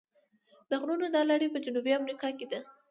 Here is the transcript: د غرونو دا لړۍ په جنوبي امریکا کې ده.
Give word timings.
د 0.69 0.71
غرونو 0.81 1.05
دا 1.15 1.21
لړۍ 1.31 1.47
په 1.51 1.59
جنوبي 1.65 1.91
امریکا 1.99 2.29
کې 2.37 2.45
ده. 2.51 2.59